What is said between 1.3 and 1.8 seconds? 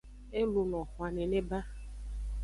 ba.